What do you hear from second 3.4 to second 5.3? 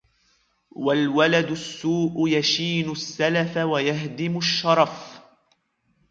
وَيَهْدِمُ الشَّرَفَ